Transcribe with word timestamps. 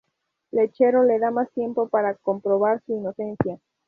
Lechero 0.49 1.03
le 1.03 1.19
da 1.19 1.29
más 1.29 1.51
tiempo 1.51 1.87
para 1.87 2.15
comprobar 2.15 2.81
su 2.87 2.93
inocencia. 2.93 3.59